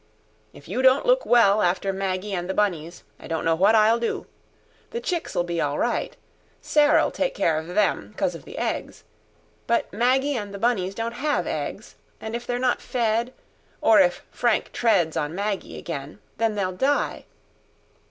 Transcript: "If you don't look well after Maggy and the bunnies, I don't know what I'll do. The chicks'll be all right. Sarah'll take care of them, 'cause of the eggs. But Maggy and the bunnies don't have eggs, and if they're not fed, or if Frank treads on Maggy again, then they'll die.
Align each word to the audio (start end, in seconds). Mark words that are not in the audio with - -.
"If 0.51 0.67
you 0.67 0.81
don't 0.81 1.05
look 1.05 1.27
well 1.27 1.61
after 1.61 1.93
Maggy 1.93 2.33
and 2.33 2.49
the 2.49 2.55
bunnies, 2.55 3.03
I 3.19 3.27
don't 3.27 3.45
know 3.45 3.53
what 3.53 3.75
I'll 3.75 3.99
do. 3.99 4.25
The 4.89 4.99
chicks'll 4.99 5.43
be 5.43 5.61
all 5.61 5.77
right. 5.77 6.17
Sarah'll 6.59 7.11
take 7.11 7.35
care 7.35 7.59
of 7.59 7.67
them, 7.67 8.15
'cause 8.17 8.33
of 8.33 8.43
the 8.43 8.57
eggs. 8.57 9.03
But 9.67 9.93
Maggy 9.93 10.35
and 10.35 10.55
the 10.55 10.57
bunnies 10.57 10.95
don't 10.95 11.13
have 11.21 11.45
eggs, 11.45 11.97
and 12.19 12.35
if 12.35 12.47
they're 12.47 12.57
not 12.57 12.81
fed, 12.81 13.31
or 13.79 13.99
if 13.99 14.23
Frank 14.31 14.71
treads 14.73 15.15
on 15.15 15.35
Maggy 15.35 15.77
again, 15.77 16.17
then 16.37 16.55
they'll 16.55 16.71
die. 16.71 17.25